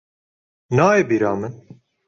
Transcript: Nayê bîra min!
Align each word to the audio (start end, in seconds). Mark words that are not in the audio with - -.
Nayê 0.75 1.03
bîra 1.09 1.33
min! 1.39 1.53